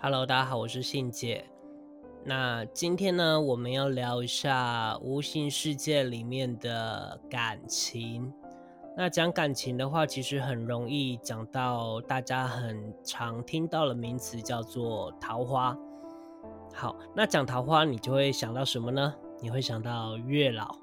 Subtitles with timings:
[0.00, 1.44] Hello，大家好，我是信姐。
[2.24, 8.32] 那今天呢，我们要聊一下无形世界里面的感情。
[8.96, 15.76] 那讲感情的话，其实很容易讲到大家很常听到的名词，叫做桃花。
[16.72, 19.12] 好，那讲桃花，你就会想到什么呢？
[19.40, 20.76] 你会想到月老。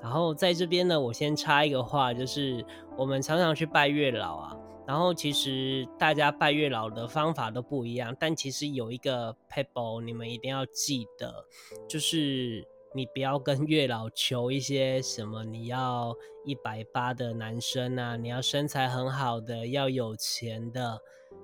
[0.00, 2.64] 然后在这边呢，我先插一个话，就是
[2.96, 4.56] 我们常常去拜月老啊。
[4.86, 11.44] 然后其实大家拜月老的方法都不一样，但其实有一个撇步，你们一定要记得，
[11.88, 20.98] 就是你不要跟月老求一些什么，你要一百八的男生啊，你要身材很好的，要有钱的，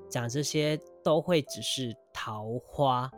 [0.09, 3.11] 讲这些都会只是桃花，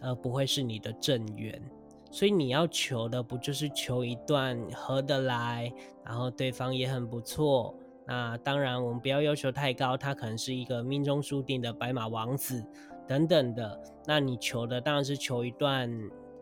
[0.00, 1.62] 而不会是你的正缘。
[2.10, 5.72] 所以你要求的不就是求一段合得来，
[6.04, 7.72] 然后对方也很不错。
[8.10, 12.60] 那当然，我们不要要求太高，他可能是一个命中注定的白马王子
[13.06, 13.80] 等等的。
[14.04, 15.88] 那你求的当然是求一段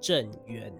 [0.01, 0.73] 正缘，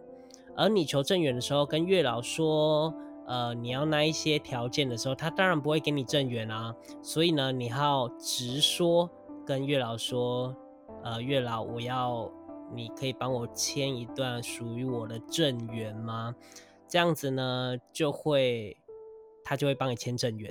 [0.57, 2.95] 而你求正缘的时候，跟月老说，
[3.27, 6.75] 呃，你要那一些条件的时候，他当然不会给你正缘啊。
[7.03, 9.11] 所以呢，你要直说
[9.45, 10.57] 跟月老说，
[11.05, 12.33] 呃，月老，我要
[12.75, 16.35] 你可以帮我签一段属于我的正缘吗？
[16.89, 18.75] 这样子呢，就会
[19.45, 20.51] 他就会帮你签正缘。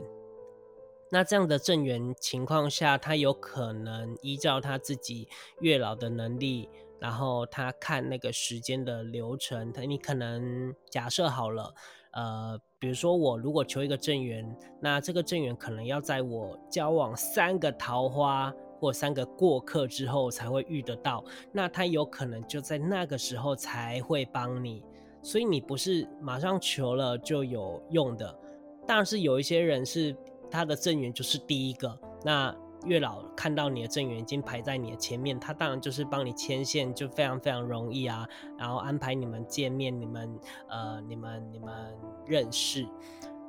[1.09, 5.25] 那这样的正缘情况下，他有可能依照他自己
[5.61, 11.73] 月老的能力，然后他看那个时间的流程，他你可能假设好了，
[12.11, 24.83] 呃，比如说我如果求一个正缘，那这个正缘可能要在我交往三个桃花或三个过客之后才会遇得到，那他有可能就在那个时候才会帮你，
[25.21, 28.37] 所以你不是马上求了就有用的，
[28.85, 30.13] 但是有一些人是。
[30.49, 38.27] 他的正缘就是第一个，那月老看到你的正缘已经排在你的前面，他当然就是帮你牵线，就非常非常容易啊。
[38.57, 40.39] 然后安排你们见面，你们
[40.69, 42.87] 呃，你们你们认识。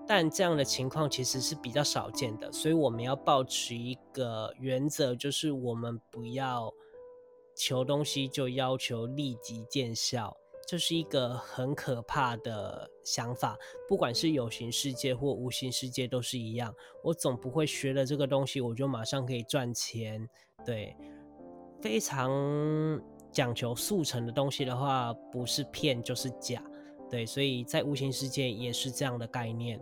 [0.06, 6.72] 但这样的情况其实是比较少见的，所以我们要保持一个原则，就是我们不要
[7.54, 10.34] 求东西就要求立即见效。
[10.68, 13.56] 这是一个很可怕的想法，
[13.88, 16.74] 不管是有形世界或无形世界都是一样。
[17.02, 20.28] 我总不会学了这个东西，我就马上可以赚钱。
[20.66, 20.94] 对，
[21.80, 22.30] 非常
[23.32, 26.62] 讲求速成的东西的话，不是骗就是假。
[27.08, 29.80] 对，所以在无形世界也是这样的概念。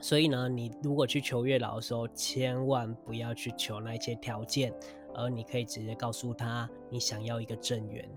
[0.00, 4.72] 所以呢，你如果去求月老的时候，千万不要去求那些条件，
[5.16, 8.08] 而你可以直接告诉他，你想要一个正缘。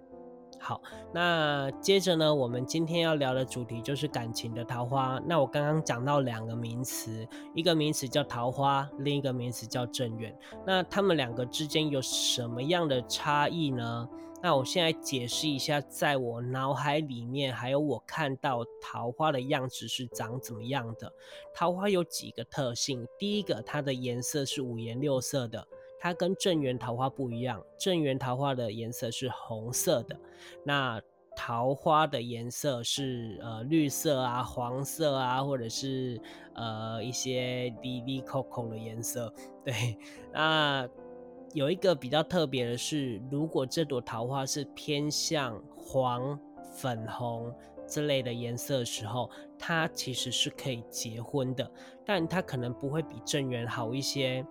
[0.63, 0.79] 好，
[1.11, 5.19] 那接着呢，我们今天要聊的主题就是感情的桃花。
[5.25, 10.37] 那我刚刚讲到两个名词，一个名词叫桃花，另一个名词叫正缘。
[10.63, 14.07] 那他们两个之间有什么样的差异呢？
[14.43, 21.11] 那我现在解释一下，在我脑海里面，还有我看到桃花的样子是长怎么样的。
[21.53, 25.67] 桃花有几个特性，第一个，它的颜色是五颜六色的。
[26.03, 30.17] 它跟正缘桃花不一样，正缘桃花的颜色是红色的，
[30.65, 30.99] 那
[31.37, 36.19] 桃花的颜色是呃绿色啊、黄色啊，或者是
[36.55, 39.31] 呃一些滴滴扣扣的颜色。
[39.63, 39.95] 对，
[40.33, 40.89] 那
[41.53, 46.37] 有一个比较特别的是，如果这朵桃花是偏向黄、
[46.73, 47.53] 粉红
[47.87, 49.29] 之类的颜色的时候，
[49.59, 51.71] 它其实是可以结婚的，
[52.03, 54.43] 但它可能不会比正缘好一些。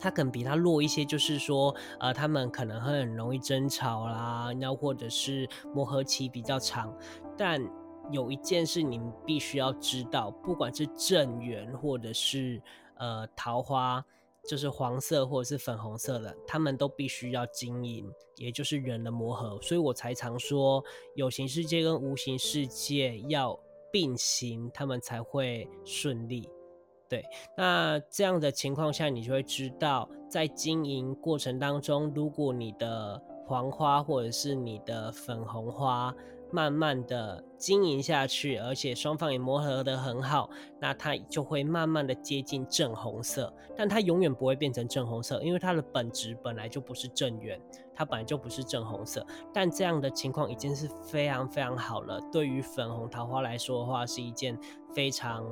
[0.00, 6.94] 他可能比他弱一些，就是说，呃，他们可能会很容易争吵啦，然后或者是磨合期比较长。
[7.36, 7.60] 但
[8.10, 12.62] 有一件事你们必须要知道，不管是正缘或者是
[12.96, 14.04] 呃桃花，
[14.48, 19.60] 就是黄色或者是粉红色的，他们都必须要经营，也就是人的磨合。
[19.60, 20.82] 所以我才常说，
[21.14, 23.58] 有形世界跟无形世界要
[23.92, 26.48] 并行，他们才会顺利。
[27.08, 27.24] 对，
[27.56, 36.14] 那这样的情况下，你就会知道，在经营过程当中，如果你的黄花或者是你的粉红花
[36.52, 47.58] 慢慢的经营下去，而且双方也磨合得很好，那它就会慢慢的接近正红色，但它永远不会变成正红色，因为它的本质本来就不是正圆，
[47.94, 49.26] 它本来就不是正红色。
[49.50, 54.58] 但这样的情况已经是非常非常好了，对于粉红桃花来说的话，是一件
[54.94, 55.42] 非常。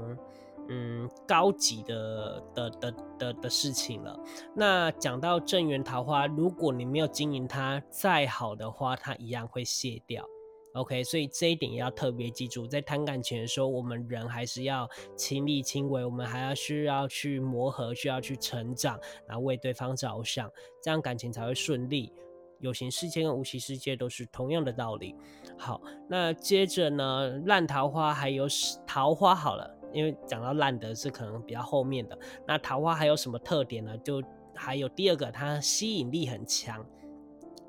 [0.69, 4.19] 嗯，高级的的的的的事情了。
[4.55, 10.27] 那讲到正缘桃花，如果你没有经营它，再好的花它一样会谢掉。
[10.75, 14.87] OK，所以这一点也要特别记住，在谈感情的时候，我们人还是要
[15.17, 20.51] 亲力亲为，我们还要需要去磨合，需要去成长，然后为对方着想，
[20.83, 22.13] 这样感情才会顺利。
[22.59, 25.15] 有形世界跟无形世界都是同样的道理。
[25.59, 28.47] 好，那接着呢，烂桃花还有
[28.87, 32.19] 桃花好了，因为讲到烂的是可能比较后面的。
[32.47, 33.97] 那桃花还有什么特点呢？
[33.99, 34.23] 就
[34.55, 36.85] 还有第二个，它吸引力很强。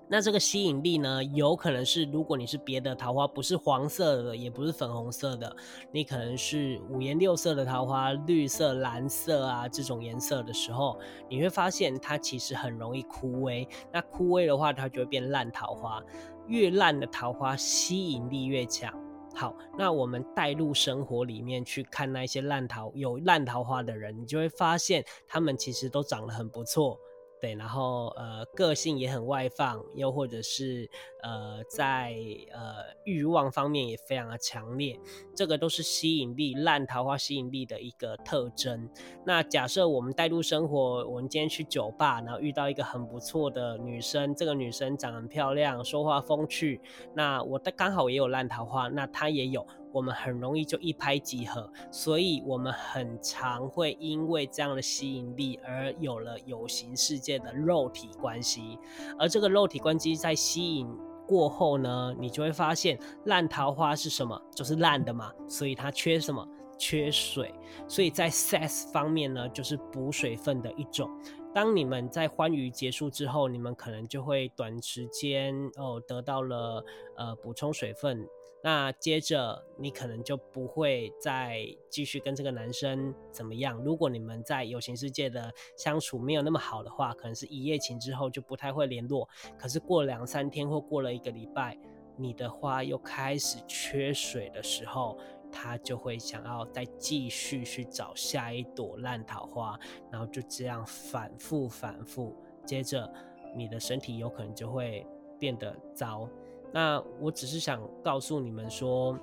[0.09, 5.53] 那这个吸引力呢，有可能是如果你是别的桃花，不是黄色的，也不是粉红色的，
[5.91, 10.97] 你可能是五颜六色的桃花，绿色、蓝色啊这种颜色的时候，
[11.29, 13.67] 你会发现它其实很容易枯萎。
[13.91, 16.01] 那枯萎的话，它就会变烂桃花。
[16.47, 18.93] 越烂的桃花吸引力越强。
[19.39, 26.99] 好，那我们带入生活里面去看那些烂桃有烂桃花的人，你就会发现他们其实都长得很不错。
[27.39, 30.89] 对，然后呃，个性也很外放，又或者是
[31.21, 32.15] 呃，在
[32.51, 34.99] 呃欲望方面也非常的强烈，
[35.35, 38.89] 这个都是吸引力烂桃花吸引力的一个特征。
[39.25, 46.81] 那假设我们带入生活，我们今天去酒吧，然后遇到一个很不错的女生，这个女生长得很漂亮，说话风趣，
[47.13, 49.65] 那我刚好也有烂桃花，那她也有。
[49.97, 58.77] 我们很容易就一拍即合，所以我们很常会因为这样的吸引力而有了有形世界的肉体关系，
[59.17, 60.87] 而这个肉体关系在吸引
[61.27, 64.39] 过后呢，你就会发现烂桃花是什么？
[64.53, 66.47] 就是烂的嘛，所以它缺什么？
[66.77, 67.51] 缺水，
[67.87, 71.09] 所以在 sex 方面呢，就是补水分的一种。
[71.57, 78.29] 当你们在欢愉结束之后，你们可能就会短时间哦得到了呃补充水分。
[78.63, 83.83] 那接着你可能就不会再继续跟这个男生怎么样。
[83.83, 89.27] 如果你们在友情世界的相处没有那么好的话，可能是一夜情之后就不太会联络。
[89.57, 91.75] 可是过两三天或过了一个礼拜，
[92.17, 95.17] 你的花又开始缺水的时候，
[95.59, 99.77] 他就会想要再继续去找下一朵烂桃花，
[100.11, 102.35] 然后就这样反复反复。
[102.63, 103.11] 接着
[103.55, 105.03] 你的身体有可能就会
[105.39, 106.29] 变得糟。
[106.71, 109.17] 那我只是想告诉你们说，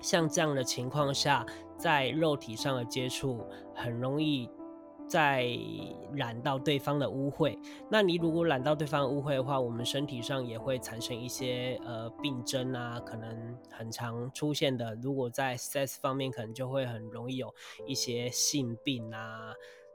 [0.00, 1.44] 像这样的情况下，
[1.76, 3.44] 在肉体上的接触
[3.74, 4.48] 很容易
[5.12, 5.46] 再
[6.14, 7.54] 染到对方的污秽。
[7.90, 14.94] 那你如果染到对方污秽的话，我们身体上也会产生一些呃病症啊，可能很常出现的。
[15.02, 17.54] 如果在 sex 方面，可能就会很容易有
[17.86, 19.52] 一些性病啊。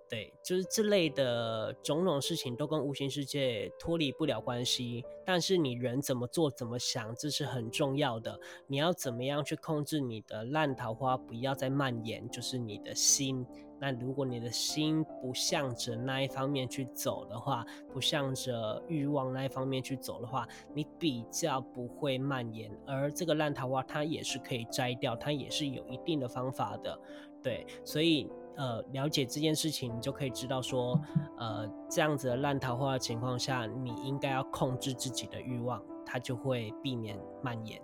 [0.09, 8.39] 对，就是这类的种种事情都跟无形世界脱离不了关系，但是你人怎么做、怎么想，这是很重要的。
[8.67, 13.45] 你要怎么样去控制你的烂桃花，不要再蔓延，就是你的心。
[13.79, 22.71] 那如果你的心不向着那一方面去走的话，不向着欲望那一方面去走的话，你比较不会蔓延。
[22.85, 26.97] 而这个烂桃花，它也是可以摘掉，它也是有一定的方法的。
[27.43, 28.29] 对，所以。
[28.57, 30.99] 呃，了解这件事情，你就可以知道说，
[31.37, 37.81] 呃，这样子的烂桃花的情况下，你应该要控制自己的欲望，它就会避免蔓延。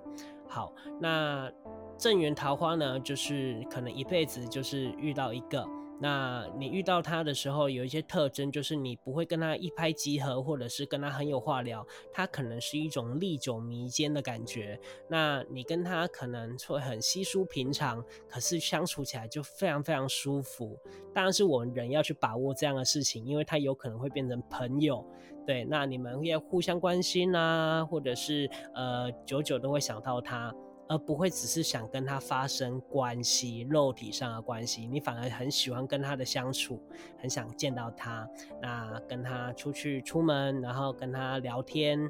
[0.48, 1.50] 好，那
[1.98, 5.66] 正缘桃花呢，就是可能一辈子就是遇到一个。
[6.04, 14.78] 那你遇到他的时候，有一些特征，就是你不会跟他一拍即合，或者是跟他很有话聊，他可能是一种历久弥坚的感觉。
[15.08, 20.78] 那你跟他可能会很稀疏平常，可是相处起来就非常非常舒服。
[21.14, 25.08] 当然是我们人要去把握这样的事情，因为他有可能会变成朋友。
[25.48, 30.54] 对，那你们要互相关心啊，或者是呃，久久都会想到他。
[30.94, 36.80] 而不会只是想跟他发生关系，肉体上的关系，你反而很喜欢跟他的相处，
[37.18, 38.30] 很想见到他，
[38.62, 42.08] 那跟他出去出门，然后跟他聊天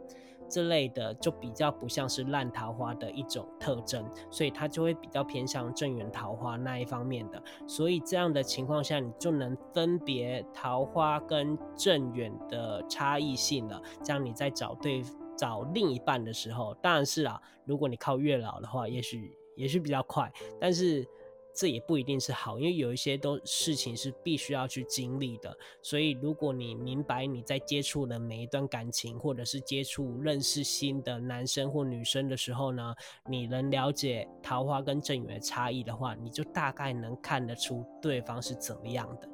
[0.49, 7.41] 之类的，就比较不像是烂桃花的一种特征，所以他就会比较偏向正缘桃花那一方面的。
[7.65, 15.01] 所以这样的情况下，你就能分别桃花跟正缘的差异性了，这样你再找对。
[15.37, 21.07] 找另一半的时候，当然是啊，如果你靠月老的话，也许也许比较快，但是
[21.55, 25.55] 这也不一定是好，因为有一些都事情是必须要去经历的。
[25.83, 32.95] 所以，如果你明白你在接触的每一段感情，或者是接触认识新的男生或女生的时候呢，
[33.29, 39.29] 你能了解桃花跟正缘的差异的话，你就大概能看得出对方是怎么样的。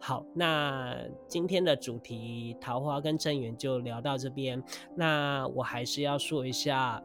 [0.00, 4.62] 好，那今天的主题桃花跟正缘就聊到这边。
[4.94, 7.02] 那我还是要说一下，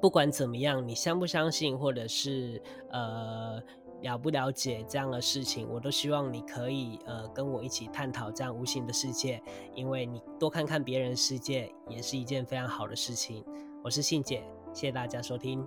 [0.00, 3.60] 不管怎么样，你相不相信，或者是呃
[4.02, 9.42] 了不了解这样的事情，我都希望你可以呃跟我一起探讨这样无形的世界，
[9.74, 13.44] 因为你多看看别人世界也是一件非常好的事情。
[13.82, 15.66] 我是信姐，谢谢大家收听。